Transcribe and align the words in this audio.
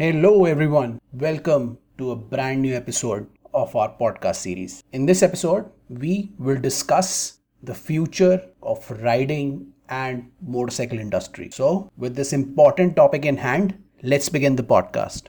Hello, 0.00 0.44
everyone. 0.44 1.00
Welcome 1.12 1.76
to 1.98 2.12
a 2.12 2.14
brand 2.14 2.62
new 2.62 2.72
episode 2.72 3.26
of 3.52 3.74
our 3.74 3.92
podcast 4.00 4.36
series. 4.36 4.84
In 4.92 5.06
this 5.06 5.24
episode, 5.24 5.72
we 5.88 6.30
will 6.38 6.60
discuss 6.60 7.40
the 7.64 7.74
future 7.74 8.40
of 8.62 8.88
riding 9.02 9.72
and 9.88 10.30
motorcycle 10.40 11.00
industry. 11.00 11.50
So, 11.50 11.90
with 11.96 12.14
this 12.14 12.32
important 12.32 12.94
topic 12.94 13.24
in 13.24 13.38
hand, 13.38 13.76
let's 14.04 14.28
begin 14.28 14.54
the 14.54 14.62
podcast. 14.62 15.22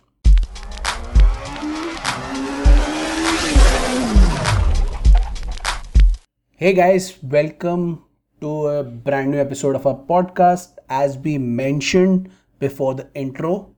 Hey 6.57 6.73
guys, 6.73 7.17
welcome 7.23 8.03
to 8.39 8.67
a 8.67 8.83
brand 8.83 9.31
new 9.31 9.39
episode 9.39 9.75
of 9.75 9.87
our 9.87 9.97
podcast. 9.97 10.77
As 10.89 11.17
we 11.17 11.39
mentioned 11.39 12.29
before 12.59 12.93
the 12.93 13.09
intro, 13.15 13.75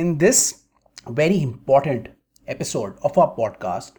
in 0.00 0.16
this 0.16 0.38
very 1.20 1.42
important 1.42 2.08
episode 2.46 2.94
of 3.02 3.18
our 3.18 3.34
podcast, 3.36 3.92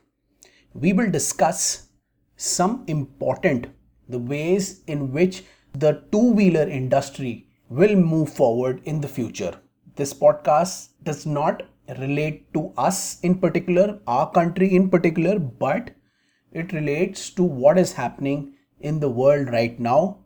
we 0.73 0.93
will 0.93 1.11
discuss 1.11 1.89
some 2.35 2.83
important 2.87 3.67
the 4.09 4.17
ways 4.17 4.81
in 4.87 5.11
which 5.11 5.43
the 5.73 5.91
two-wheeler 6.11 6.67
industry 6.67 7.47
will 7.69 7.95
move 7.95 8.33
forward 8.33 8.81
in 8.85 8.99
the 8.99 9.07
future. 9.07 9.53
This 9.95 10.11
podcast 10.11 10.89
does 11.03 11.25
not 11.27 11.63
relate 11.99 12.52
to 12.55 12.73
us 12.77 13.19
in 13.21 13.35
particular, 13.35 13.99
our 14.07 14.31
country 14.31 14.73
in 14.75 14.89
particular, 14.89 15.38
but 15.38 15.91
it 16.52 16.73
relates 16.73 17.29
to 17.31 17.43
what 17.43 17.77
is 17.77 17.93
happening 17.93 18.53
in 18.79 18.99
the 18.99 19.09
world 19.09 19.49
right 19.49 19.79
now, 19.79 20.17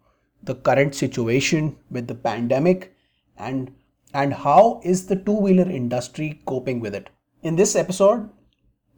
the 0.44 0.56
current 0.56 0.96
situation 0.96 1.76
with 1.92 2.08
the 2.08 2.16
pandemic, 2.16 2.96
and 3.38 3.74
and 4.16 4.34
how 4.34 4.80
is 4.84 5.08
the 5.08 5.16
two-wheeler 5.18 5.70
industry 5.70 6.42
coping 6.46 6.80
with 6.80 6.96
it. 6.96 7.10
In 7.44 7.58
this 7.58 7.76
episode, 7.76 8.30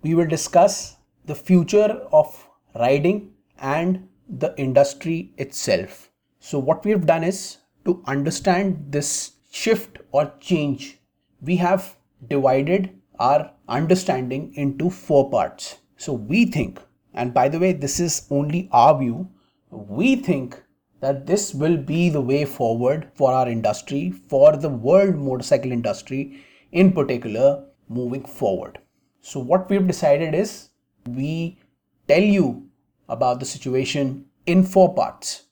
we 0.03 0.13
will 0.13 0.27
discuss 0.27 0.97
the 1.25 1.33
future 1.33 2.07
of 2.11 2.47
riding 2.75 3.31
and 3.57 4.07
the 4.29 4.53
industry 4.57 5.33
itself. 5.37 6.11
So 6.39 6.59
what 6.59 6.85
we 6.85 6.91
have 6.91 7.07
done 7.07 7.23
is 7.23 7.57
to 7.85 8.03
understand 8.05 8.85
this 8.89 9.31
shift 9.51 9.97
or 10.11 10.31
change, 10.39 10.99
we 11.41 11.55
have 11.55 11.97
divided 12.29 12.91
our 13.17 13.51
understanding 13.67 14.53
into 14.53 14.91
four 14.91 15.31
parts. 15.31 15.77
So 15.97 16.13
we 16.13 16.45
think, 16.45 16.79
and 17.15 17.33
by 17.33 17.49
the 17.49 17.57
way, 17.57 17.73
this 17.73 17.99
is 17.99 18.27
only 18.29 18.69
our 18.71 18.99
view, 18.99 19.27
we 19.71 20.15
think 20.15 20.61
that 20.99 21.25
this 21.25 21.53
will 21.53 21.77
be 21.77 22.09
the 22.09 22.21
way 22.21 22.45
forward 22.45 23.09
for 23.13 23.31
our 23.31 23.47
industry, 23.47 24.11
for 24.29 24.57
the 24.57 24.69
world 24.69 25.15
motorcycle 25.15 25.71
industry 25.71 26.43
in 26.71 26.91
particular, 26.91 27.65
moving 27.87 28.25
forward. 28.25 28.79
So, 29.21 29.39
what 29.39 29.69
we've 29.69 29.87
decided 29.87 30.33
is 30.33 30.69
we 31.07 31.59
tell 32.07 32.21
you 32.21 32.69
about 33.09 33.39
the 33.39 33.45
situation 33.45 34.25
in 34.45 34.63
four 34.63 34.93
parts. 34.93 35.43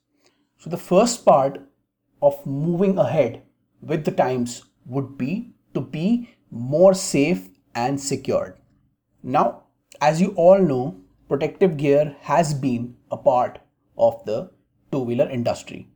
So, 0.57 0.69
the 0.69 0.77
first 0.77 1.25
part 1.25 1.61
of 2.21 2.45
moving 2.45 2.97
ahead 2.97 3.43
with 3.81 4.05
the 4.05 4.11
times 4.11 4.63
would 4.85 5.17
be 5.17 5.53
to 5.73 5.81
be 5.81 6.29
more 6.51 6.93
safe 6.93 7.49
and 7.75 7.99
secured. 7.99 8.57
Now, 9.21 9.63
as 10.01 10.21
you 10.21 10.33
all 10.35 10.59
know, 10.59 11.01
protective 11.27 11.77
gear 11.77 12.15
has 12.21 12.53
been 12.53 12.95
a 13.11 13.17
part 13.17 13.59
of 13.97 14.23
the 14.25 14.51
two 14.95 15.03
wheeler 15.09 15.29
industry. 15.29 15.87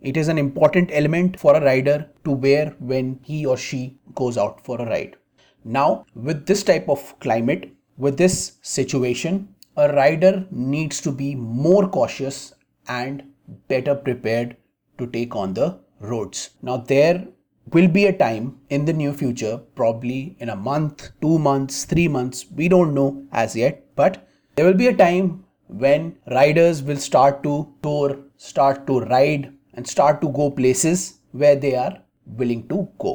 It 0.00 0.16
is 0.16 0.28
an 0.28 0.38
important 0.38 0.90
element 0.92 1.38
for 1.38 1.54
a 1.56 1.64
rider 1.64 2.10
to 2.24 2.32
wear 2.32 2.74
when 2.92 3.20
he 3.22 3.46
or 3.46 3.56
she 3.56 3.98
goes 4.14 4.36
out 4.36 4.64
for 4.64 4.80
a 4.80 4.86
ride. 4.86 5.16
Now, 5.64 6.06
with 6.14 6.46
this 6.46 6.64
type 6.64 6.88
of 6.88 7.18
climate, 7.20 7.70
with 7.96 8.16
this 8.16 8.58
situation, 8.62 9.54
a 9.76 9.92
rider 9.92 10.46
needs 10.50 11.00
to 11.02 11.12
be 11.12 11.34
more 11.36 11.88
cautious 11.88 12.52
and 12.88 13.22
better 13.68 13.94
prepared 13.94 14.56
to 14.98 15.06
take 15.06 15.36
on 15.36 15.54
the 15.54 15.78
roads. 16.00 16.50
Now, 16.62 16.78
there 16.78 17.28
will 17.72 17.88
be 17.88 18.06
a 18.06 18.12
time 18.12 18.58
in 18.70 18.84
the 18.84 18.92
near 18.92 19.12
future, 19.12 19.58
probably 19.76 20.36
in 20.40 20.48
a 20.48 20.56
month, 20.56 21.10
two 21.20 21.38
months, 21.38 21.84
three 21.84 22.08
months, 22.08 22.44
we 22.56 22.68
don't 22.68 22.92
know 22.92 23.24
as 23.30 23.54
yet, 23.54 23.84
but 23.94 24.26
there 24.56 24.66
will 24.66 24.74
be 24.74 24.88
a 24.88 24.96
time 24.96 25.44
when 25.68 26.16
riders 26.30 26.82
will 26.82 26.96
start 26.96 27.42
to 27.44 27.72
tour, 27.82 28.18
start 28.50 28.86
to 28.88 29.00
ride, 29.14 29.52
and 29.74 29.86
start 29.86 30.20
to 30.20 30.28
go 30.38 30.50
places 30.50 31.00
where 31.40 31.56
they 31.64 31.74
are 31.74 31.94
willing 32.26 32.62
to 32.68 32.88
go. 32.98 33.12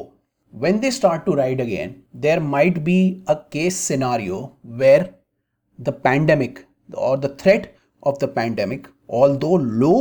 When 0.50 0.80
they 0.80 0.90
start 0.90 1.26
to 1.26 1.34
ride 1.40 1.60
again, 1.60 2.02
there 2.14 2.40
might 2.40 2.82
be 2.82 3.22
a 3.26 3.36
case 3.36 3.76
scenario 3.76 4.56
where 4.62 5.14
the 5.78 5.92
pandemic 5.92 6.66
or 6.94 7.16
the 7.16 7.34
threat 7.40 7.76
of 8.02 8.18
the 8.18 8.28
pandemic, 8.28 8.88
although 9.08 9.58
low, 9.82 9.98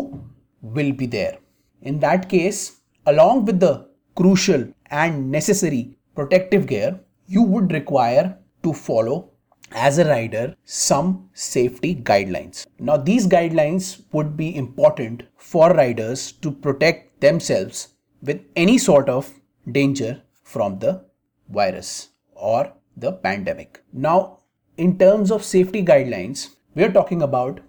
will 0.62 0.92
be 0.94 1.06
there. 1.06 1.38
In 1.82 2.00
that 2.00 2.30
case, 2.30 2.80
along 3.06 3.46
with 3.46 3.60
the 3.60 3.90
crucial 4.16 4.68
and 4.90 5.32
necessary 5.32 5.98
protective 6.16 6.68
gear, 6.68 7.00
you 7.28 7.44
would 7.44 7.72
require 7.72 8.38
to 8.64 8.74
follow 8.74 9.30
as 9.72 9.98
a 9.98 10.06
rider 10.06 10.56
some 10.66 11.30
safety 11.34 11.96
guidelines. 11.96 12.66
Now, 12.80 12.98
these 12.98 13.28
guidelines 13.28 14.04
would 14.12 14.38
be 14.38 14.56
important 14.56 15.24
for 15.38 15.74
riders 15.74 16.32
to 16.44 16.52
protect 16.52 17.22
themselves 17.22 17.90
with 18.22 18.42
any 18.56 18.78
sort 18.78 19.10
of 19.10 19.32
danger 19.72 20.22
from 20.44 20.80
the 20.80 21.06
virus 21.50 22.10
or 22.34 22.74
the 22.96 23.12
pandemic. 23.12 23.84
Now, 23.94 24.40
in 24.78 24.98
terms 24.98 25.32
of 25.32 25.44
safety 25.44 25.84
guidelines, 25.84 26.56
we 26.76 26.84
are 26.84 26.92
talking 26.92 27.22
about 27.22 27.60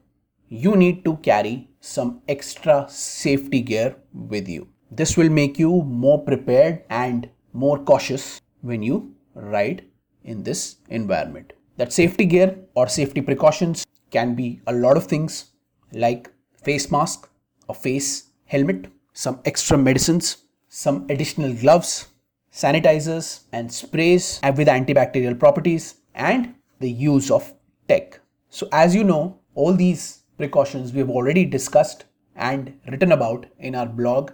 you 0.48 0.76
need 0.76 1.04
to 1.04 1.16
carry 1.18 1.68
some 1.80 2.22
extra 2.28 2.86
safety 2.88 3.60
gear 3.60 3.96
with 4.12 4.48
you. 4.48 4.68
This 4.90 5.16
will 5.16 5.28
make 5.28 5.58
you 5.58 5.82
more 5.82 6.22
prepared 6.22 6.84
and 6.88 7.28
more 7.52 7.78
cautious 7.78 8.40
when 8.62 8.82
you 8.82 9.14
ride 9.34 9.84
in 10.24 10.42
this 10.42 10.76
environment. 10.88 11.52
That 11.78 11.92
safety 11.92 12.24
gear 12.26 12.58
or 12.74 12.88
safety 12.88 13.20
precautions 13.20 13.86
can 14.10 14.34
be 14.34 14.60
a 14.66 14.72
lot 14.72 14.96
of 14.96 15.06
things 15.06 15.52
like 15.92 16.28
face 16.60 16.90
mask, 16.90 17.30
a 17.68 17.74
face 17.74 18.30
helmet, 18.46 18.88
some 19.12 19.40
extra 19.44 19.78
medicines, 19.78 20.38
some 20.68 21.06
additional 21.08 21.54
gloves, 21.54 22.08
sanitizers 22.52 23.44
and 23.52 23.72
sprays 23.72 24.40
with 24.56 24.66
antibacterial 24.66 25.38
properties 25.38 25.94
and 26.16 26.52
the 26.80 26.90
use 26.90 27.30
of 27.30 27.54
tech. 27.86 28.18
So 28.50 28.68
as 28.72 28.92
you 28.92 29.04
know, 29.04 29.38
all 29.54 29.72
these 29.72 30.24
precautions 30.36 30.92
we 30.92 30.98
have 30.98 31.10
already 31.10 31.44
discussed 31.44 32.06
and 32.34 32.76
written 32.88 33.12
about 33.12 33.46
in 33.60 33.76
our 33.76 33.86
blog 33.86 34.32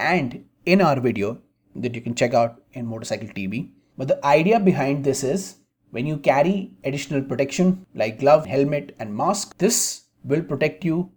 and 0.00 0.44
in 0.66 0.80
our 0.80 0.98
video 0.98 1.38
that 1.76 1.94
you 1.94 2.00
can 2.00 2.16
check 2.16 2.34
out 2.34 2.60
in 2.72 2.86
Motopsychcle 2.86 3.32
TV. 3.32 3.70
But 3.96 4.08
the 4.08 4.26
idea 4.26 4.58
behind 4.58 5.04
this 5.04 5.22
is 5.22 5.56
when 5.90 6.06
you 6.06 6.16
carry 6.18 6.72
additional 6.84 7.22
protection 7.22 7.86
like 7.94 8.20
glove, 8.20 8.46
helmet, 8.46 8.94
and 8.98 9.14
mask, 9.14 9.56
this 9.58 10.04
will 10.24 10.42
protect 10.42 10.84
you 10.84 11.10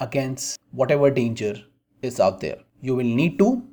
against 0.00 0.58
whatever 0.70 1.10
danger 1.10 1.54
is 2.02 2.20
out 2.20 2.40
there. 2.40 2.58
You 2.80 2.94
will 2.94 3.04
need 3.04 3.38
to 3.38 3.66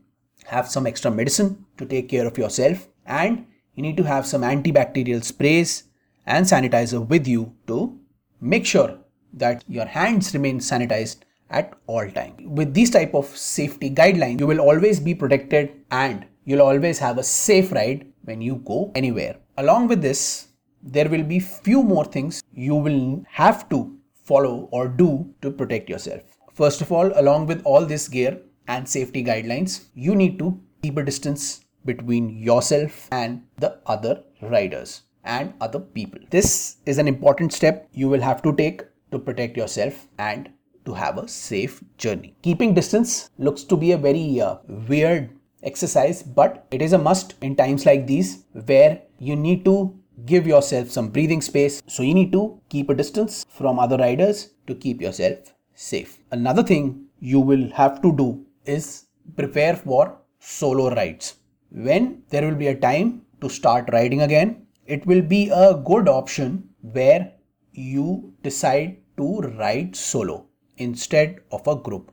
have 0.45 0.67
some 0.67 0.87
extra 0.87 1.11
medicine 1.11 1.65
to 1.77 1.85
take 1.85 2.09
care 2.09 2.25
of 2.25 2.37
yourself, 2.37 2.87
and 3.05 3.45
you 3.75 3.83
need 3.83 3.97
to 3.97 4.03
have 4.03 4.25
some 4.25 4.41
antibacterial 4.41 5.23
sprays 5.23 5.83
and 6.25 6.45
sanitizer 6.45 7.05
with 7.07 7.27
you 7.27 7.53
to 7.67 7.99
make 8.41 8.65
sure 8.65 8.97
that 9.33 9.63
your 9.67 9.85
hands 9.85 10.33
remain 10.33 10.59
sanitized 10.59 11.17
at 11.49 11.73
all 11.87 12.09
time. 12.09 12.35
With 12.39 12.73
these 12.73 12.89
type 12.89 13.13
of 13.13 13.25
safety 13.25 13.89
guidelines, 13.89 14.39
you 14.39 14.47
will 14.47 14.61
always 14.61 14.99
be 14.99 15.13
protected 15.13 15.71
and 15.91 16.25
you'll 16.45 16.61
always 16.61 16.99
have 16.99 17.17
a 17.17 17.23
safe 17.23 17.71
ride 17.71 18.11
when 18.23 18.41
you 18.41 18.55
go 18.65 18.91
anywhere. 18.95 19.37
Along 19.57 19.87
with 19.87 20.01
this, 20.01 20.49
there 20.83 21.07
will 21.07 21.23
be 21.23 21.39
few 21.39 21.81
more 21.81 22.03
things 22.03 22.43
you 22.53 22.75
will 22.75 23.23
have 23.29 23.69
to 23.69 23.97
follow 24.23 24.67
or 24.71 24.89
do 24.89 25.33
to 25.41 25.49
protect 25.49 25.89
yourself. 25.89 26.23
First 26.53 26.81
of 26.81 26.91
all, 26.91 27.11
along 27.15 27.47
with 27.47 27.61
all 27.63 27.85
this 27.85 28.09
gear 28.09 28.37
and 28.67 28.87
safety 28.87 29.23
guidelines, 29.23 29.85
you 29.93 30.13
need 30.13 30.37
to 30.39 30.59
keep 30.83 30.97
a 30.97 31.03
distance 31.03 31.61
between 31.85 32.37
yourself 32.37 33.07
and 33.11 33.43
the 33.57 33.79
other 33.85 34.23
riders 34.41 35.03
and 35.23 35.53
other 35.61 35.79
people. 35.79 36.19
This 36.31 36.77
is 36.85 36.97
an 36.97 37.07
important 37.07 37.53
step 37.53 37.87
you 37.93 38.09
will 38.09 38.21
have 38.21 38.41
to 38.43 38.53
take 38.53 38.81
to 39.11 39.19
protect 39.19 39.55
yourself 39.55 40.07
and 40.17 40.49
to 40.85 40.93
have 40.93 41.17
a 41.17 41.29
safe 41.29 41.81
journey. 41.97 42.35
Keeping 42.41 42.73
distance 42.73 43.29
looks 43.37 43.63
to 43.63 43.77
be 43.77 43.93
a 43.93 43.97
very 43.97 44.41
uh, 44.41 44.57
weird 44.89 45.29
exercise, 45.63 46.21
but 46.21 46.67
it 46.71 46.81
is 46.81 46.91
a 46.93 46.97
must 46.97 47.35
in 47.41 47.55
times 47.55 47.85
like 47.85 48.05
these 48.05 48.43
where 48.51 49.01
you 49.19 49.35
need 49.35 49.65
to 49.65 49.97
give 50.25 50.47
yourself 50.47 50.89
some 50.89 51.09
breathing 51.09 51.41
space. 51.41 51.81
So 51.87 52.03
you 52.03 52.13
need 52.13 52.31
to 52.31 52.59
keep 52.69 52.89
a 52.89 52.95
distance 52.95 53.45
from 53.49 53.79
other 53.79 53.97
riders 53.97 54.51
to 54.67 54.75
keep 54.75 55.01
yourself 55.01 55.53
safe. 55.73 56.19
Another 56.31 56.63
thing 56.63 57.05
you 57.19 57.39
will 57.39 57.69
have 57.71 58.01
to 58.01 58.15
do 58.15 58.45
is 58.65 59.05
prepare 59.35 59.75
for 59.75 60.17
solo 60.39 60.89
rides. 60.93 61.35
When 61.71 62.23
there 62.29 62.47
will 62.47 62.55
be 62.55 62.67
a 62.67 62.79
time 62.79 63.23
to 63.41 63.49
start 63.49 63.89
riding 63.91 64.21
again, 64.21 64.67
it 64.85 65.05
will 65.05 65.21
be 65.21 65.49
a 65.49 65.73
good 65.73 66.07
option 66.07 66.69
where 66.81 67.33
you 67.73 68.33
decide 68.43 68.97
to 69.17 69.41
ride 69.57 69.95
solo 69.95 70.47
instead 70.77 71.41
of 71.51 71.67
a 71.67 71.75
group. 71.75 72.11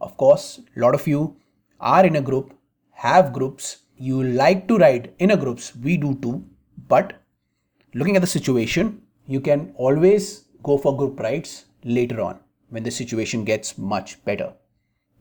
Of 0.00 0.16
course, 0.16 0.60
a 0.76 0.80
lot 0.80 0.94
of 0.94 1.06
you 1.06 1.36
are 1.80 2.04
in 2.04 2.16
a 2.16 2.22
group, 2.22 2.54
have 2.92 3.32
groups, 3.32 3.83
you 3.96 4.22
like 4.22 4.66
to 4.68 4.78
ride 4.78 5.12
in 5.18 5.30
a 5.30 5.36
groups, 5.36 5.74
we 5.76 5.96
do 5.96 6.14
too, 6.16 6.44
but 6.88 7.20
looking 7.94 8.16
at 8.16 8.22
the 8.22 8.26
situation, 8.28 9.02
you 9.26 9.40
can 9.40 9.72
always 9.76 10.44
go 10.62 10.78
for 10.78 10.96
group 10.96 11.20
rides 11.20 11.66
later 11.84 12.20
on 12.20 12.38
when 12.70 12.82
the 12.82 12.90
situation 12.90 13.44
gets 13.44 13.78
much 13.78 14.22
better. 14.24 14.52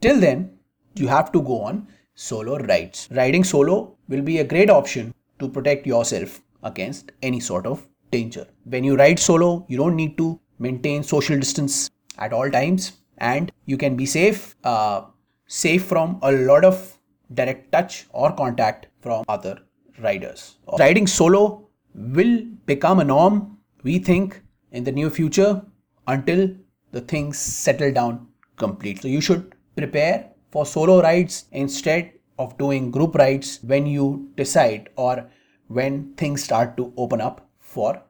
Till 0.02 0.20
then, 0.20 0.58
you 0.96 1.08
have 1.08 1.32
to 1.32 1.42
go 1.42 1.62
on 1.62 1.88
solo 2.16 2.58
rides. 2.58 3.08
Riding 3.12 3.44
solo 3.44 3.96
will 4.08 4.22
be 4.22 4.40
a 4.40 4.44
great 4.44 4.70
option 4.70 5.14
to 5.40 5.50
protect 5.50 5.88
yourself 5.88 6.42
against 6.64 7.12
any 7.22 7.40
sort 7.40 7.66
of 7.66 7.86
danger. 8.12 8.48
When 8.66 8.84
you 8.84 8.96
ride 8.96 9.20
solo, 9.20 9.66
you 9.68 9.78
don't 9.78 9.96
need 9.96 10.18
to 10.18 10.40
maintain 10.60 11.04
social 11.04 11.38
distance 11.38 11.90
at 12.18 12.34
all 12.34 12.50
times 12.50 12.94
and 13.18 13.52
you 13.66 13.78
can 13.78 13.96
be 13.96 14.06
safe 14.06 14.56
uh, 14.64 15.02
safe 15.48 15.84
from 15.86 16.20
a 16.22 16.32
lot 16.32 16.66
of 16.66 16.98
direct 17.34 17.72
touch 17.72 18.06
or 18.12 18.32
contact 18.34 18.88
from 19.02 19.24
other 19.28 19.60
riders. 20.00 20.58
Riding 20.80 21.08
solo 21.08 21.68
will 21.94 22.44
become 22.66 23.00
a 23.00 23.04
norm, 23.04 23.58
we 23.84 24.00
think, 24.00 24.42
in 24.72 24.84
the 24.84 24.92
near 24.92 25.10
future 25.10 25.62
until 26.08 26.50
the 26.92 27.02
things 27.02 27.38
settle 27.38 27.92
down 27.92 28.28
completely. 28.58 29.02
So 29.02 29.08
you 29.08 29.22
should 29.22 29.56
prepare 29.76 30.30
for 30.52 30.66
solo 30.66 31.02
rides 31.02 31.46
instead 31.52 32.14
of 32.40 32.58
doing 32.58 32.92
group 32.92 33.16
rides 33.16 33.60
when 33.64 33.86
you 33.86 34.30
decide 34.36 34.90
or 34.96 35.30
when 35.68 36.14
things 36.16 36.44
start 36.44 36.78
to 36.78 36.94
open 36.98 37.22
up 37.22 37.48
for 37.60 38.02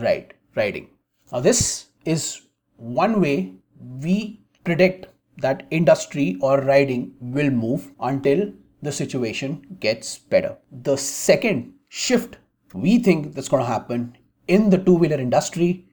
ride 0.00 0.34
riding. 0.54 0.88
Now 1.32 1.40
this 1.40 1.86
is 2.04 2.42
one 2.76 3.20
way 3.20 3.54
we 3.78 4.40
predict 4.64 5.06
that 5.38 5.66
industry 5.70 6.36
or 6.40 6.60
riding 6.60 7.14
will 7.20 7.50
move 7.50 7.92
until 8.00 8.52
the 8.82 8.92
situation 8.92 9.78
gets 9.80 10.18
better. 10.18 10.56
The 10.70 10.96
second 10.96 11.74
shift 11.88 12.38
we 12.74 12.98
think 12.98 13.34
that's 13.34 13.48
going 13.48 13.62
to 13.62 13.68
happen 13.68 14.16
in 14.46 14.70
the 14.70 14.78
two 14.78 14.94
wheeler 14.94 15.18
industry 15.18 15.86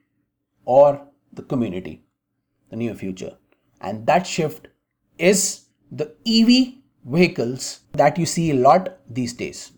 or 0.65 1.07
the 1.33 1.43
community, 1.43 2.03
the 2.69 2.75
near 2.75 2.95
future. 2.95 3.37
And 3.81 4.05
that 4.07 4.27
shift 4.27 4.67
is 5.17 5.65
the 5.91 6.15
EV 6.27 6.73
vehicles 7.05 7.81
that 7.93 8.17
you 8.17 8.25
see 8.25 8.51
a 8.51 8.55
lot 8.55 8.97
these 9.09 9.33
days. 9.33 9.71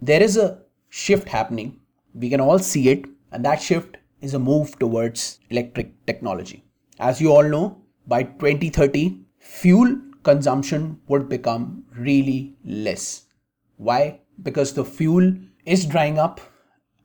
There 0.00 0.22
is 0.22 0.36
a 0.36 0.62
shift 0.88 1.28
happening. 1.28 1.80
We 2.14 2.30
can 2.30 2.40
all 2.40 2.58
see 2.58 2.88
it, 2.88 3.04
and 3.32 3.44
that 3.44 3.60
shift 3.60 3.96
is 4.20 4.34
a 4.34 4.38
move 4.38 4.78
towards 4.78 5.40
electric 5.50 6.06
technology. 6.06 6.64
As 6.98 7.20
you 7.20 7.32
all 7.32 7.42
know, 7.42 7.79
by 8.10 8.24
2030, 8.24 9.20
fuel 9.38 9.96
consumption 10.24 11.00
would 11.06 11.28
become 11.28 11.84
really 11.96 12.56
less. 12.64 13.26
Why? 13.76 14.20
Because 14.42 14.72
the 14.72 14.84
fuel 14.84 15.32
is 15.64 15.86
drying 15.86 16.18
up 16.18 16.40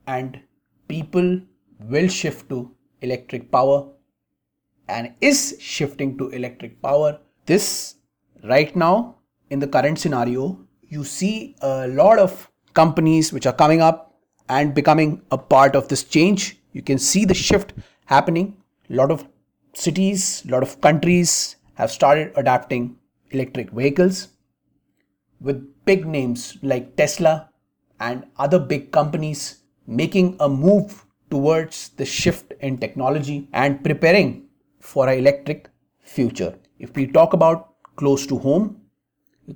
and 0.08 0.40
people 0.88 1.40
will 1.78 2.08
shift 2.08 2.48
to 2.48 2.72
electric 3.02 3.52
power 3.52 3.88
and 4.88 5.14
is 5.20 5.56
shifting 5.60 6.18
to 6.18 6.28
electric 6.30 6.82
power. 6.82 7.20
This 7.46 7.94
right 8.42 8.74
now 8.74 9.16
in 9.50 9.60
the 9.60 9.68
current 9.68 10.00
scenario, 10.00 10.58
you 10.88 11.04
see 11.04 11.54
a 11.60 11.86
lot 11.86 12.18
of 12.18 12.50
companies 12.74 13.32
which 13.32 13.46
are 13.46 13.52
coming 13.52 13.80
up 13.80 14.18
and 14.48 14.74
becoming 14.74 15.22
a 15.30 15.38
part 15.38 15.76
of 15.76 15.86
this 15.86 16.02
change. 16.02 16.58
You 16.72 16.82
can 16.82 16.98
see 16.98 17.24
the 17.24 17.34
shift 17.34 17.74
happening. 18.06 18.56
A 18.90 18.94
lot 18.94 19.12
of 19.12 19.24
cities, 19.76 20.42
a 20.46 20.50
lot 20.50 20.62
of 20.62 20.80
countries 20.80 21.56
have 21.74 21.90
started 21.90 22.32
adapting 22.36 22.96
electric 23.30 23.70
vehicles 23.70 24.28
with 25.40 25.62
big 25.84 26.06
names 26.06 26.56
like 26.62 26.96
Tesla 26.96 27.50
and 28.00 28.24
other 28.38 28.58
big 28.58 28.90
companies 28.90 29.62
making 29.86 30.36
a 30.40 30.48
move 30.48 31.04
towards 31.30 31.90
the 31.90 32.04
shift 32.04 32.52
in 32.60 32.78
technology 32.78 33.48
and 33.52 33.82
preparing 33.84 34.46
for 34.80 35.08
an 35.08 35.18
electric 35.18 35.68
future. 36.00 36.56
If 36.78 36.94
we 36.94 37.06
talk 37.06 37.32
about 37.32 37.74
close 37.96 38.26
to 38.26 38.38
home, 38.38 38.80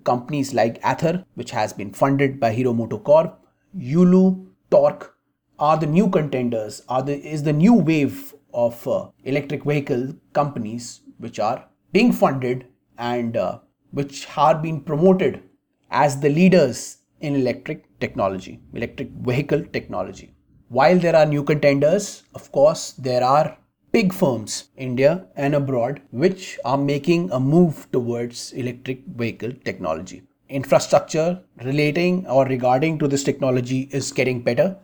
companies 0.04 0.54
like 0.54 0.78
Ather, 0.82 1.24
which 1.34 1.50
has 1.50 1.72
been 1.72 1.92
funded 1.92 2.38
by 2.38 2.52
Hero 2.52 2.72
MotoCorp, 2.72 3.34
Yulu, 3.76 4.46
Tork 4.70 5.16
are 5.58 5.76
the 5.76 5.86
new 5.86 6.08
contenders, 6.08 6.82
are 6.88 7.02
the, 7.02 7.18
is 7.26 7.42
the 7.42 7.52
new 7.52 7.74
wave 7.74 8.34
of 8.54 8.86
uh, 8.88 9.08
electric 9.24 9.64
vehicle 9.64 10.14
companies 10.32 11.00
which 11.18 11.38
are 11.38 11.64
being 11.92 12.12
funded 12.12 12.66
and 12.98 13.36
uh, 13.36 13.58
which 13.90 14.26
are 14.36 14.54
being 14.54 14.80
promoted 14.80 15.42
as 15.90 16.20
the 16.20 16.28
leaders 16.28 16.98
in 17.20 17.34
electric 17.34 17.84
technology, 18.00 18.60
electric 18.72 19.08
vehicle 19.10 19.62
technology. 19.72 20.34
While 20.68 20.98
there 20.98 21.16
are 21.16 21.26
new 21.26 21.42
contenders, 21.42 22.22
of 22.34 22.50
course, 22.52 22.92
there 22.92 23.24
are 23.24 23.58
big 23.92 24.12
firms, 24.12 24.68
India 24.76 25.26
and 25.36 25.54
abroad, 25.54 26.00
which 26.10 26.58
are 26.64 26.78
making 26.78 27.30
a 27.32 27.40
move 27.40 27.90
towards 27.90 28.52
electric 28.52 29.04
vehicle 29.06 29.52
technology. 29.64 30.22
Infrastructure 30.48 31.42
relating 31.64 32.26
or 32.26 32.44
regarding 32.46 32.98
to 32.98 33.08
this 33.08 33.24
technology 33.24 33.88
is 33.92 34.12
getting 34.12 34.42
better 34.42 34.76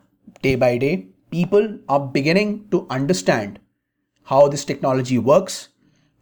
day 0.42 0.54
by 0.56 0.76
day. 0.76 1.06
People 1.30 1.78
are 1.88 2.00
beginning 2.00 2.68
to 2.70 2.86
understand 2.88 3.58
how 4.22 4.48
this 4.48 4.64
technology 4.64 5.18
works 5.18 5.68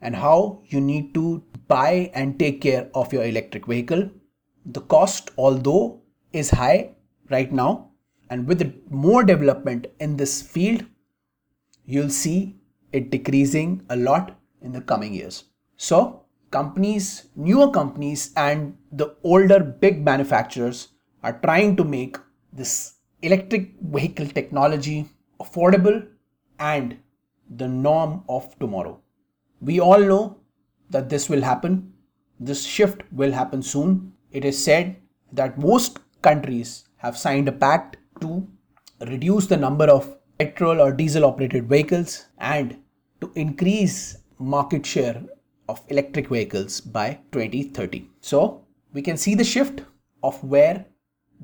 and 0.00 0.16
how 0.16 0.62
you 0.66 0.80
need 0.80 1.14
to 1.14 1.42
buy 1.68 2.10
and 2.14 2.38
take 2.38 2.60
care 2.60 2.88
of 2.94 3.12
your 3.12 3.24
electric 3.24 3.66
vehicle. 3.66 4.10
The 4.66 4.80
cost, 4.80 5.30
although 5.38 6.00
is 6.32 6.50
high 6.50 6.90
right 7.30 7.52
now, 7.52 7.90
and 8.30 8.46
with 8.46 8.74
more 8.90 9.24
development 9.24 9.86
in 10.00 10.16
this 10.16 10.42
field, 10.42 10.84
you'll 11.84 12.10
see 12.10 12.56
it 12.92 13.10
decreasing 13.10 13.84
a 13.90 13.96
lot 13.96 14.38
in 14.62 14.72
the 14.72 14.80
coming 14.80 15.14
years. 15.14 15.44
So, 15.76 16.24
companies, 16.50 17.28
newer 17.36 17.70
companies, 17.70 18.32
and 18.36 18.76
the 18.92 19.16
older 19.22 19.60
big 19.60 20.04
manufacturers 20.04 20.88
are 21.22 21.38
trying 21.40 21.76
to 21.76 21.84
make 21.84 22.16
this 22.52 22.93
electric 23.24 23.72
vehicle 23.80 24.26
technology 24.26 25.08
affordable 25.40 26.06
and 26.58 26.96
the 27.56 27.68
norm 27.68 28.22
of 28.28 28.58
tomorrow. 28.58 29.00
We 29.60 29.80
all 29.80 30.00
know 30.00 30.38
that 30.90 31.08
this 31.08 31.28
will 31.28 31.42
happen. 31.42 31.92
This 32.38 32.64
shift 32.64 33.02
will 33.12 33.32
happen 33.32 33.62
soon. 33.62 34.12
It 34.32 34.44
is 34.44 34.62
said 34.62 34.96
that 35.32 35.58
most 35.58 35.98
countries 36.22 36.84
have 36.96 37.16
signed 37.18 37.48
a 37.48 37.52
pact 37.52 37.96
to 38.20 38.46
reduce 39.00 39.46
the 39.46 39.56
number 39.56 39.86
of 39.86 40.16
petrol 40.38 40.80
or 40.80 40.92
diesel 40.92 41.24
operated 41.24 41.68
vehicles 41.68 42.26
and 42.38 42.76
to 43.20 43.30
increase 43.34 44.18
market 44.38 44.84
share 44.84 45.22
of 45.68 45.80
electric 45.88 46.28
vehicles 46.28 46.80
by 46.80 47.18
2030. 47.32 48.08
So 48.20 48.64
we 48.92 49.02
can 49.02 49.16
see 49.16 49.34
the 49.34 49.44
shift 49.44 49.82
of 50.22 50.42
where 50.42 50.86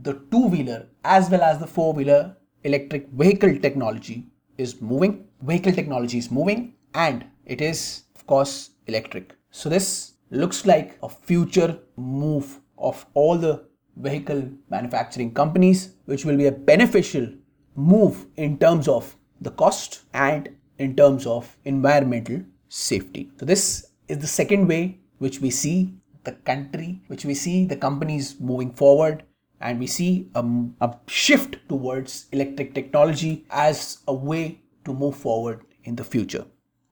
the 0.03 0.15
two 0.31 0.47
wheeler 0.47 0.87
as 1.05 1.31
well 1.31 1.43
as 1.43 1.59
the 1.59 1.67
four 1.67 1.93
wheeler 1.93 2.37
electric 2.65 3.09
vehicle 3.09 3.59
technology 3.59 4.27
is 4.59 4.81
moving. 4.81 5.27
Vehicle 5.43 5.73
technology 5.73 6.19
is 6.19 6.31
moving 6.31 6.75
and 6.95 7.25
it 7.47 7.61
is, 7.61 8.05
of 8.15 8.27
course, 8.27 8.71
electric. 8.87 9.35
So 9.51 9.69
this 9.69 10.15
looks 10.31 10.67
like 10.67 10.99
a 11.03 11.09
future 11.09 11.79
move 11.97 12.61
of 12.79 13.07
all 13.15 13.37
the 13.37 13.65
vehicle 13.97 14.51
manufacturing 14.69 15.33
companies, 15.35 15.95
which 16.05 16.25
will 16.25 16.37
be 16.37 16.47
a 16.47 16.53
beneficial 16.53 17.29
move 17.75 18.27
in 18.37 18.59
terms 18.59 18.89
of 18.89 19.17
the 19.41 19.51
cost 19.51 20.03
and 20.15 20.49
in 20.79 20.97
terms 20.97 21.27
of 21.27 21.57
environmental 21.65 22.43
safety. 22.69 23.31
So 23.39 23.47
this 23.47 23.87
is 24.09 24.19
the 24.19 24.27
second 24.27 24.69
way 24.69 25.01
which 25.19 25.41
we 25.41 25.51
see 25.51 25.95
the 26.25 26.33
country, 26.33 27.03
which 27.09 27.25
we 27.25 27.35
see 27.35 27.65
the 27.65 27.77
companies 27.77 28.39
moving 28.41 28.73
forward 28.73 29.25
and 29.61 29.79
we 29.79 29.87
see 29.87 30.29
a, 30.35 30.45
a, 30.81 30.97
shift 31.07 31.57
towards 31.69 32.27
electric 32.33 32.75
technology 32.75 33.45
as 33.51 33.99
a 34.09 34.15
way 34.15 34.61
to 34.85 34.95
move 34.95 35.17
forward 35.17 35.65
in 35.85 35.97
the 35.97 36.05
future. 36.05 36.47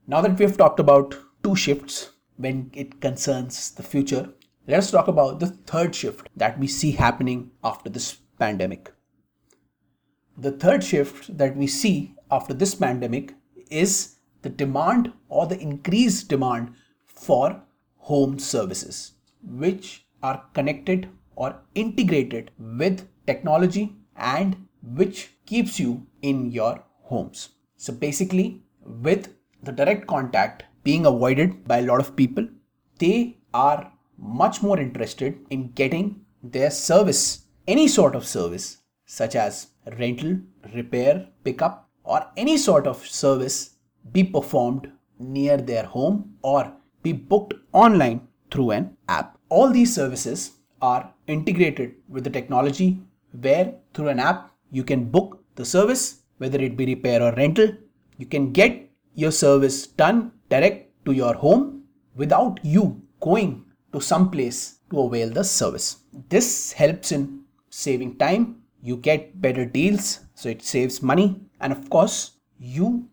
Now 0.07 0.21
that 0.21 0.39
we've 0.39 0.57
talked 0.57 0.81
about 0.81 1.17
two 1.43 1.57
shifts 1.57 2.11
when 2.37 2.71
it 2.75 3.01
concerns 3.01 3.71
the 3.73 3.83
future, 3.83 4.29
let's 4.67 4.91
talk 4.91 5.09
about 5.09 5.41
the 5.41 5.47
third 5.47 5.95
shift 5.95 6.29
that 6.37 6.59
we 6.59 6.67
see 6.67 6.93
happening 6.93 7.51
after 7.65 7.89
this 7.89 8.19
pandemic. 8.39 8.93
The 10.37 10.53
third 10.53 10.85
shift 10.85 11.37
that 11.37 11.57
we 11.57 11.67
see 11.67 12.15
after 12.31 12.55
this 12.55 12.75
pandemic 12.75 13.35
is 13.71 14.17
the 14.43 14.49
demand 14.51 15.13
or 15.29 15.47
the 15.47 15.59
increased 15.59 16.29
demand 16.29 16.75
for 17.07 17.63
home 17.97 18.39
services, 18.39 19.13
which 19.43 20.07
are 20.23 20.45
connected 20.55 21.09
or 21.43 21.51
integrated 21.83 22.51
with 22.59 23.07
technology 23.27 23.85
and 24.17 24.57
which 25.01 25.19
keeps 25.47 25.79
you 25.79 25.91
in 26.23 26.51
your 26.51 26.75
homes. 27.11 27.51
So 27.77 27.93
basically, 27.93 28.63
with 28.85 29.35
the 29.63 29.73
direct 29.73 30.07
contact 30.07 30.65
being 30.83 31.07
avoided 31.07 31.65
by 31.71 31.79
a 31.79 31.89
lot 31.91 32.01
of 32.01 32.17
people, 32.17 32.47
they 32.99 33.39
are 33.55 33.93
much 34.19 34.63
more 34.63 34.81
interested 34.81 35.39
in 35.51 35.71
getting 35.73 36.21
their 36.43 36.71
service, 36.71 37.45
any 37.69 37.87
sort 37.87 38.17
of 38.17 38.27
service, 38.27 38.79
such 39.07 39.37
as 39.37 39.69
rental, 39.99 40.39
repair, 40.75 41.29
pickup, 41.45 41.89
or 42.03 42.27
any 42.37 42.57
sort 42.57 42.87
of 42.87 43.07
service, 43.07 43.77
be 44.11 44.25
performed 44.25 44.91
near 45.19 45.57
their 45.57 45.85
home 45.85 46.35
or 46.43 46.73
be 47.03 47.13
booked 47.13 47.55
online 47.73 48.27
through 48.51 48.71
an 48.73 48.97
app. 49.09 49.39
All 49.49 49.71
these 49.71 49.95
services 49.95 50.58
are 50.81 51.13
integrated 51.27 51.95
with 52.09 52.25
the 52.25 52.31
technology 52.31 53.01
where 53.41 53.75
through 53.95 54.09
an 54.09 54.21
app 54.21 54.53
you 54.71 54.85
can 54.85 55.05
book 55.05 55.43
the 55.57 55.65
service, 55.65 56.23
whether 56.39 56.61
it 56.61 56.77
be 56.77 56.87
repair 56.87 57.23
or 57.23 57.33
rental. 57.33 57.69
You 58.17 58.27
can 58.27 58.53
get 58.53 58.91
your 59.15 59.33
service 59.33 59.87
done 59.87 60.33
direct 60.49 61.05
to 61.07 61.13
your 61.13 61.35
home 61.35 61.85
without 62.15 62.61
you 62.63 63.01
going 63.21 63.65
to 63.93 64.01
some 64.01 64.31
place 64.31 64.79
to 64.91 65.01
avail 65.01 65.31
the 65.31 65.45
service. 65.45 65.99
This 66.29 66.73
helps 66.73 67.13
in 67.13 67.41
saving 67.71 68.17
time, 68.19 68.63
you 68.83 68.97
get 68.97 69.41
better 69.41 69.65
deals, 69.65 70.21
so 70.35 70.49
it 70.49 70.63
saves 70.63 71.03
money, 71.03 71.41
and 71.61 71.73
of 71.73 71.91
course, 71.91 72.33
you 72.59 73.09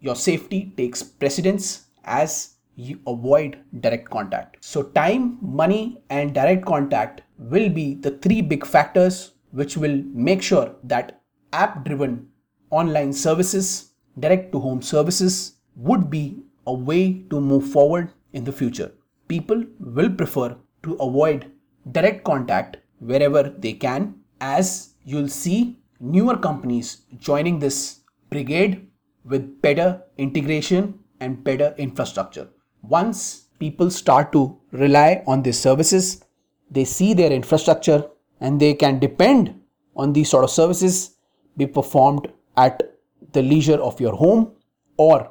your 0.00 0.16
safety 0.16 0.72
takes 0.76 1.02
precedence 1.02 1.86
as 2.04 2.56
you 2.88 3.00
avoid 3.06 3.58
direct 3.80 4.08
contact. 4.10 4.56
So, 4.60 4.82
time, 4.82 5.38
money, 5.40 6.02
and 6.10 6.34
direct 6.34 6.64
contact 6.64 7.22
will 7.38 7.68
be 7.68 7.94
the 7.94 8.12
three 8.18 8.40
big 8.40 8.66
factors 8.66 9.32
which 9.52 9.76
will 9.76 10.02
make 10.28 10.42
sure 10.42 10.74
that 10.84 11.20
app 11.52 11.84
driven 11.84 12.28
online 12.70 13.12
services, 13.12 13.92
direct 14.18 14.52
to 14.52 14.60
home 14.60 14.82
services 14.82 15.56
would 15.76 16.10
be 16.10 16.42
a 16.66 16.72
way 16.72 17.24
to 17.30 17.40
move 17.40 17.66
forward 17.70 18.12
in 18.32 18.44
the 18.44 18.52
future. 18.52 18.92
People 19.28 19.64
will 19.78 20.10
prefer 20.10 20.56
to 20.82 20.94
avoid 20.94 21.50
direct 21.92 22.24
contact 22.24 22.78
wherever 22.98 23.42
they 23.42 23.72
can, 23.72 24.14
as 24.40 24.94
you'll 25.04 25.28
see 25.28 25.78
newer 25.98 26.36
companies 26.36 27.02
joining 27.18 27.58
this 27.58 28.00
brigade 28.30 28.86
with 29.24 29.60
better 29.62 30.02
integration 30.18 30.98
and 31.20 31.42
better 31.44 31.74
infrastructure. 31.76 32.48
Once 32.82 33.46
people 33.58 33.90
start 33.90 34.32
to 34.32 34.58
rely 34.72 35.22
on 35.26 35.42
these 35.42 35.58
services, 35.58 36.24
they 36.70 36.84
see 36.84 37.14
their 37.14 37.30
infrastructure 37.30 38.06
and 38.40 38.60
they 38.60 38.74
can 38.74 38.98
depend 38.98 39.54
on 39.96 40.12
these 40.12 40.30
sort 40.30 40.44
of 40.44 40.50
services 40.50 41.16
be 41.56 41.66
performed 41.66 42.28
at 42.56 42.82
the 43.32 43.42
leisure 43.42 43.80
of 43.88 44.00
your 44.00 44.14
home 44.14 44.52
or 44.96 45.30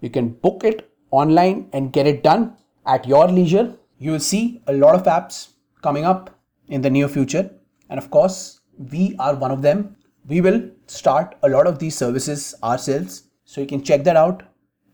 you 0.00 0.10
can 0.10 0.28
book 0.28 0.64
it 0.64 0.90
online 1.10 1.68
and 1.72 1.92
get 1.92 2.06
it 2.06 2.22
done 2.22 2.56
at 2.86 3.06
your 3.06 3.28
leisure. 3.28 3.76
You 3.98 4.12
will 4.12 4.20
see 4.20 4.62
a 4.66 4.72
lot 4.72 4.94
of 4.94 5.04
apps 5.04 5.48
coming 5.82 6.04
up 6.04 6.30
in 6.68 6.80
the 6.80 6.90
near 6.90 7.08
future, 7.08 7.50
and 7.88 7.98
of 7.98 8.10
course, 8.10 8.60
we 8.92 9.16
are 9.18 9.34
one 9.34 9.50
of 9.50 9.62
them. 9.62 9.96
We 10.28 10.40
will 10.40 10.70
start 10.86 11.36
a 11.42 11.48
lot 11.48 11.66
of 11.66 11.78
these 11.78 11.96
services 11.96 12.54
ourselves, 12.62 13.24
so 13.44 13.60
you 13.60 13.66
can 13.66 13.82
check 13.82 14.04
that 14.04 14.16
out 14.16 14.42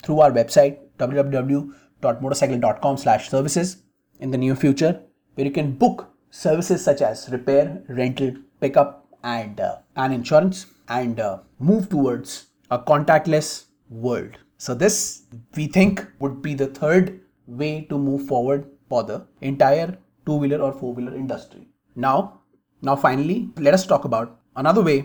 through 0.03 0.21
our 0.21 0.31
website 0.31 0.79
www.motopsychcle.com/services 0.99 3.77
in 4.21 4.31
the 4.31 4.39
near 4.39 4.57
future, 4.57 5.01
where 5.35 5.47
you 5.47 5.53
can 5.53 5.73
book 5.73 6.09
services 6.31 6.85
such 6.85 7.03
as 7.03 7.29
repair, 7.31 7.83
rental, 7.89 8.33
pickup, 8.61 9.07
and 9.23 9.61
uh, 9.61 9.77
an 9.97 10.13
insurance, 10.13 10.67
and 10.89 11.21
uh, 11.21 11.39
move 11.59 11.89
towards 11.89 12.47
a 12.71 12.79
contactless 12.79 13.65
world. 13.89 14.39
So 14.59 14.75
this 14.75 15.23
we 15.57 15.67
think 15.67 16.07
would 16.21 16.43
be 16.43 16.55
the 16.55 16.69
third 16.69 17.21
way 17.47 17.87
to 17.91 17.99
move 17.99 18.27
forward 18.27 18.71
for 18.89 19.03
the 19.03 19.27
entire 19.41 19.99
two-wheeler 20.27 20.59
or 20.59 20.73
four-wheeler 20.73 21.15
industry. 21.15 21.69
Now, 21.95 22.41
now 22.83 22.97
finally, 22.97 23.51
let 23.59 23.75
us 23.75 23.87
talk 23.87 24.05
about 24.05 24.41
another 24.57 24.83
way 24.83 25.05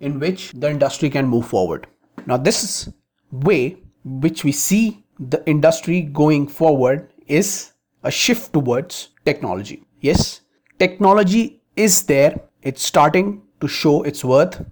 in 0.00 0.20
which 0.20 0.52
the 0.52 0.70
industry 0.70 1.10
can 1.10 1.26
move 1.26 1.46
forward. 1.46 1.88
Now 2.26 2.36
this 2.36 2.88
way 3.30 3.78
which 4.04 4.44
we 4.44 4.52
see 4.52 5.04
the 5.18 5.42
industry 5.46 6.02
going 6.02 6.46
forward 6.48 7.12
is 7.26 7.72
a 8.02 8.10
shift 8.10 8.52
towards 8.52 9.10
technology. 9.24 9.84
Yes, 10.00 10.42
technology 10.78 11.60
is 11.76 12.02
there, 12.04 12.40
it's 12.62 12.82
starting 12.82 13.42
to 13.60 13.68
show 13.68 14.02
its 14.02 14.24
worth, 14.24 14.64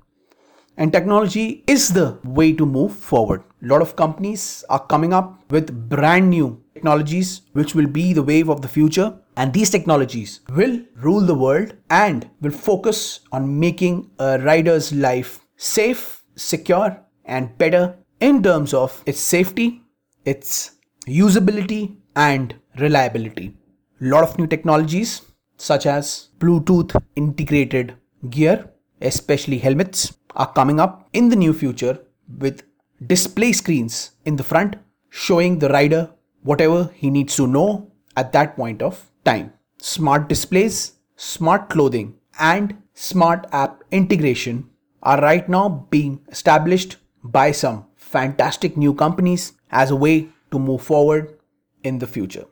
and 0.77 0.93
technology 0.93 1.65
is 1.67 1.89
the 1.89 2.19
way 2.25 2.53
to 2.53 2.67
move 2.67 2.95
forward. 2.95 3.43
A 3.63 3.67
lot 3.67 3.81
of 3.81 3.97
companies 3.97 4.65
are 4.69 4.87
coming 4.87 5.13
up 5.13 5.41
with 5.51 5.89
brand 5.89 6.31
new 6.31 6.63
technologies 6.75 7.43
which 7.53 7.75
will 7.75 7.87
be 7.87 8.13
the 8.13 8.23
wave 8.23 8.51
of 8.51 8.61
the 8.61 8.69
future. 8.69 9.19
And 9.39 9.53
these 9.53 9.71
technologies 9.71 10.41
will 10.51 10.81
rule 10.97 11.23
the 11.23 11.35
world 11.35 11.75
and 11.91 12.29
will 12.41 12.51
focus 12.51 13.21
on 13.33 13.59
making 13.59 14.11
a 14.19 14.39
rider's 14.39 14.93
life 14.93 15.41
safe, 15.57 16.23
secure, 16.37 17.01
and 17.25 17.57
better 17.57 17.97
in 18.21 18.43
terms 18.43 18.75
of 18.75 19.03
its 19.07 19.21
safety, 19.21 19.83
its 20.27 20.73
usability, 21.07 21.97
and 22.17 22.55
reliability. 22.79 23.55
A 24.01 24.05
lot 24.05 24.25
of 24.25 24.39
new 24.39 24.47
technologies 24.47 25.23
such 25.57 25.87
as 25.87 26.29
Bluetooth 26.39 27.01
integrated 27.15 27.95
gear, 28.31 28.71
especially 29.01 29.59
helmets, 29.59 30.17
are 30.35 30.53
coming 30.53 30.81
up 30.81 31.09
in 31.13 31.29
the 31.29 31.37
near 31.37 31.53
future 31.53 31.99
with 32.39 32.63
display 33.07 33.53
screens 33.53 34.13
in 34.25 34.37
the 34.37 34.43
front 34.43 34.77
showing 35.11 35.59
the 35.59 35.69
rider 35.69 36.11
whatever 36.43 36.91
he 36.95 37.11
needs 37.11 37.37
to 37.37 37.47
know 37.47 37.91
at 38.17 38.33
that 38.33 38.57
point 38.57 38.83
of 38.83 39.11
time. 39.25 39.53
Smart 39.79 40.29
displays, 40.29 40.95
smart 41.17 41.69
clothing, 41.71 42.15
and 42.39 42.77
smart 42.95 43.47
app 43.53 43.83
integration 43.91 44.69
are 45.03 45.21
right 45.21 45.49
now 45.49 45.87
being 45.91 46.21
established 46.29 46.97
by 47.23 47.51
some 47.53 47.87
fantastic 48.17 48.77
new 48.77 48.95
companies 48.95 49.53
as 49.71 49.91
a 49.91 49.97
way 50.05 50.29
to 50.51 50.59
move 50.59 50.83
forward 50.83 51.39
in 51.85 51.99
the 51.99 52.07
future. 52.07 52.47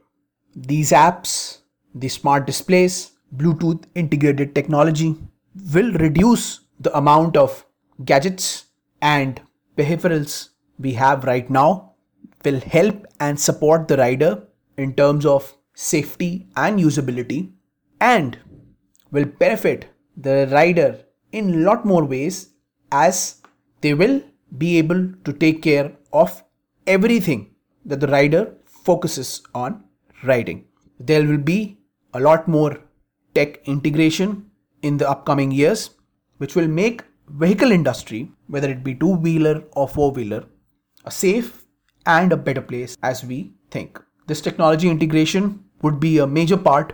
These 0.54 0.90
apps, 0.92 1.58
the 1.94 2.08
smart 2.08 2.46
displays, 2.46 3.12
Bluetooth 3.36 3.84
integrated 3.94 4.54
technology 4.54 5.16
will 5.74 5.92
reduce 5.94 6.60
the 6.80 6.96
amount 6.96 7.36
of 7.36 7.64
gadgets 8.04 8.66
and 9.00 9.40
peripherals 9.76 10.50
we 10.78 10.92
have 10.92 11.24
right 11.24 11.48
now 11.48 11.92
will 12.44 12.60
help 12.60 13.06
and 13.20 13.40
support 13.40 13.88
the 13.88 13.96
rider 13.96 14.32
in 14.76 14.94
terms 14.94 15.24
of 15.24 15.54
safety 15.74 16.46
and 16.56 16.78
usability 16.78 17.40
and 18.00 18.38
will 19.10 19.24
benefit 19.24 19.86
the 20.16 20.48
rider 20.52 20.90
in 21.32 21.64
lot 21.64 21.84
more 21.84 22.04
ways 22.04 22.50
as 22.92 23.40
they 23.80 23.94
will 23.94 24.22
be 24.58 24.78
able 24.78 25.12
to 25.24 25.32
take 25.32 25.62
care 25.62 25.92
of 26.12 26.42
everything 26.86 27.54
that 27.84 28.00
the 28.00 28.06
rider 28.08 28.54
focuses 28.64 29.42
on 29.54 29.84
riding. 30.22 30.64
There 31.00 31.24
will 31.24 31.38
be 31.38 31.78
a 32.12 32.20
lot 32.20 32.46
more 32.46 32.80
tech 33.34 33.66
integration 33.66 34.50
in 34.82 34.96
the 34.96 35.08
upcoming 35.08 35.50
years 35.50 35.90
which 36.38 36.54
will 36.54 36.68
make 36.68 37.02
vehicle 37.28 37.72
industry 37.72 38.30
whether 38.48 38.70
it 38.70 38.84
be 38.84 38.94
two 38.94 39.14
wheeler 39.26 39.64
or 39.72 39.88
four 39.88 40.10
wheeler 40.12 40.44
a 41.04 41.10
safe 41.10 41.64
and 42.06 42.32
a 42.32 42.36
better 42.36 42.60
place 42.60 42.96
as 43.02 43.24
we 43.24 43.52
think 43.70 44.00
this 44.26 44.40
technology 44.40 44.88
integration 44.88 45.64
would 45.82 45.98
be 45.98 46.18
a 46.18 46.26
major 46.26 46.56
part 46.56 46.92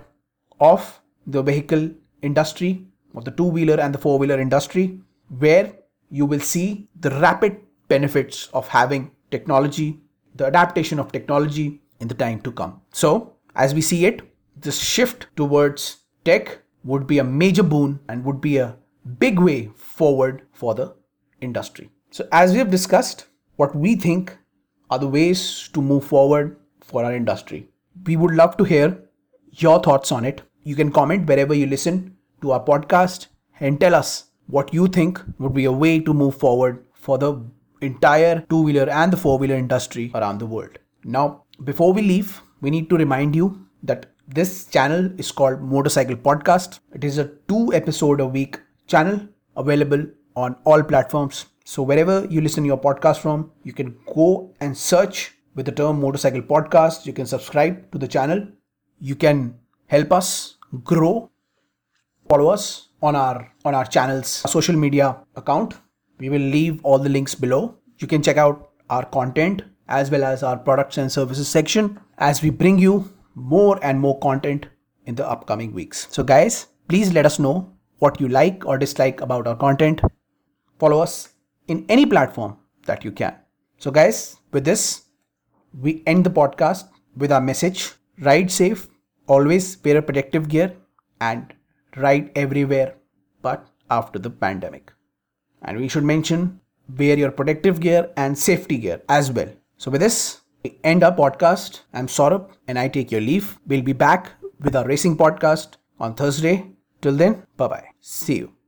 of 0.61 1.00
the 1.26 1.42
vehicle 1.42 1.90
industry 2.23 2.87
of 3.14 3.25
the 3.25 3.30
two 3.33 3.45
wheeler 3.45 3.78
and 3.80 3.95
the 3.95 3.99
four 3.99 4.19
wheeler 4.19 4.40
industry 4.40 5.00
where 5.38 5.73
you 6.10 6.26
will 6.26 6.40
see 6.40 6.88
the 6.98 7.10
rapid 7.10 7.56
benefits 7.88 8.48
of 8.52 8.68
having 8.68 9.10
technology 9.30 10.00
the 10.34 10.46
adaptation 10.46 10.98
of 10.98 11.12
technology 11.12 11.80
in 12.00 12.08
the 12.08 12.14
time 12.14 12.40
to 12.40 12.52
come 12.52 12.80
so 12.92 13.36
as 13.54 13.74
we 13.74 13.80
see 13.80 14.04
it 14.06 14.22
this 14.56 14.80
shift 14.80 15.26
towards 15.36 15.98
tech 16.24 16.58
would 16.84 17.06
be 17.06 17.18
a 17.18 17.24
major 17.24 17.62
boon 17.62 18.00
and 18.08 18.24
would 18.24 18.40
be 18.40 18.56
a 18.58 18.76
big 19.18 19.38
way 19.38 19.70
forward 19.76 20.42
for 20.52 20.74
the 20.74 20.94
industry. 21.40 21.90
So, 22.10 22.28
as 22.32 22.52
we 22.52 22.58
have 22.58 22.70
discussed, 22.70 23.26
what 23.56 23.74
we 23.74 23.94
think 23.94 24.36
are 24.90 24.98
the 24.98 25.08
ways 25.08 25.68
to 25.72 25.82
move 25.82 26.04
forward 26.04 26.56
for 26.80 27.04
our 27.04 27.14
industry. 27.14 27.68
We 28.04 28.16
would 28.16 28.34
love 28.34 28.56
to 28.56 28.64
hear 28.64 29.04
your 29.52 29.80
thoughts 29.80 30.10
on 30.10 30.24
it. 30.24 30.42
You 30.64 30.74
can 30.74 30.90
comment 30.90 31.28
wherever 31.28 31.54
you 31.54 31.66
listen 31.66 32.16
to 32.42 32.52
our 32.52 32.64
podcast 32.64 33.26
and 33.60 33.78
tell 33.78 33.94
us 33.94 34.29
what 34.50 34.75
you 34.75 34.88
think 34.88 35.21
would 35.38 35.54
be 35.54 35.64
a 35.64 35.73
way 35.73 35.99
to 36.00 36.12
move 36.12 36.37
forward 36.37 36.85
for 36.95 37.19
the 37.19 37.42
entire 37.80 38.45
two 38.50 38.62
wheeler 38.62 38.88
and 38.90 39.12
the 39.12 39.16
four 39.16 39.38
wheeler 39.38 39.54
industry 39.54 40.11
around 40.14 40.38
the 40.38 40.47
world. 40.47 40.78
Now, 41.04 41.45
before 41.64 41.92
we 41.92 42.02
leave, 42.02 42.40
we 42.61 42.71
need 42.71 42.90
to 42.90 42.97
remind 42.97 43.35
you 43.35 43.66
that 43.83 44.07
this 44.26 44.66
channel 44.66 45.11
is 45.19 45.33
called 45.33 45.61
Motopsychcle 45.61 46.16
Podcast. 46.16 46.80
It 46.95 47.04
is 47.04 47.19
a 47.19 47.30
two 47.49 47.73
episode 47.73 48.21
a 48.21 48.26
week 48.26 48.61
channel 48.87 49.21
available 49.57 50.07
on 50.37 50.57
all 50.64 50.83
platforms. 50.83 51.47
So 51.64 51.83
wherever 51.83 52.26
you 52.30 52.40
listen 52.40 52.64
your 52.64 52.78
podcast 52.78 53.19
from, 53.19 53.50
you 53.64 53.73
can 53.73 53.97
go 54.14 54.54
and 54.61 54.76
search 54.76 55.37
with 55.54 55.66
the 55.66 55.73
term 55.73 56.00
motopsychcle 56.00 56.47
podcast. 56.47 57.07
You 57.07 57.12
can 57.12 57.26
subscribe 57.26 57.90
to 57.92 57.99
the 57.99 58.09
channel. 58.09 58.47
You 58.99 59.14
can 59.14 59.59
help 59.87 60.12
us 60.12 60.57
grow. 60.85 61.30
Follow 62.30 62.49
us 62.50 62.90
on 63.02 63.16
our 63.16 63.52
on 63.64 63.75
our 63.75 63.84
channel's 63.84 64.28
social 64.28 64.76
media 64.76 65.06
account. 65.34 65.75
We 66.20 66.28
will 66.28 66.46
leave 66.56 66.84
all 66.84 67.00
the 67.00 67.08
links 67.08 67.34
below. 67.34 67.75
You 67.99 68.06
can 68.06 68.22
check 68.22 68.37
out 68.37 68.70
our 68.88 69.04
content 69.04 69.62
as 69.88 70.12
well 70.12 70.22
as 70.22 70.44
our 70.44 70.56
products 70.56 70.99
and 70.99 71.10
services 71.10 71.49
section 71.49 71.99
as 72.18 72.40
we 72.40 72.50
bring 72.50 72.78
you 72.78 73.10
more 73.34 73.80
and 73.82 73.99
more 73.99 74.16
content 74.20 74.68
in 75.06 75.16
the 75.16 75.28
upcoming 75.28 75.75
weeks. 75.75 76.06
So 76.10 76.22
guys, 76.22 76.68
please 76.87 77.12
let 77.12 77.26
us 77.26 77.40
know 77.40 77.72
what 77.99 78.20
you 78.20 78.28
like 78.28 78.64
or 78.64 78.78
dislike 78.78 79.20
about 79.20 79.49
our 79.49 79.56
content. 79.56 80.00
Follow 80.78 81.00
us 81.00 81.30
in 81.66 81.84
any 81.88 82.06
platform 82.06 82.56
that 82.87 83.04
you 83.04 83.10
can. 83.10 83.34
So 83.78 83.90
guys, 83.90 84.37
with 84.52 84.64
this, 84.64 85.02
we 85.80 86.04
end 86.06 86.25
the 86.25 86.30
podcast 86.30 86.84
with 87.16 87.32
our 87.32 87.40
message. 87.40 87.90
Ride 88.20 88.52
safe, 88.52 88.88
always 89.26 89.78
wear 89.84 89.96
a 89.96 90.02
protective 90.02 90.49
gear 90.49 90.76
and 91.20 91.54
ride 91.97 92.30
everywhere 92.37 92.94
but 93.42 93.66
after 93.90 94.18
the 94.18 94.30
pandemic. 94.30 94.92
And 95.62 95.78
we 95.78 95.88
should 95.88 96.04
mention 96.04 96.61
wear 96.99 97.18
your 97.18 97.30
protective 97.30 97.80
gear 97.80 98.11
and 98.16 98.37
safety 98.37 98.78
gear 98.78 99.02
as 99.09 99.30
well. 99.30 99.50
So, 99.76 99.90
with 99.90 100.00
this, 100.00 100.40
we 100.62 100.78
end 100.85 101.02
our 101.02 101.14
podcast. 101.14 101.80
I'm 101.92 102.06
Saurabh 102.06 102.50
and 102.68 102.78
I 102.78 102.88
take 102.88 103.11
your 103.11 103.20
leave. 103.20 103.59
We'll 103.66 103.82
be 103.82 103.92
back 103.92 104.32
with 104.61 104.76
our 104.76 104.87
racing 104.87 105.16
podcast 105.16 105.76
on 105.99 106.14
Thursday. 106.14 106.66
Till 107.00 107.16
then, 107.16 107.44
bye 107.56 107.68
bye. 107.68 107.88
See 108.00 108.37
you. 108.37 108.59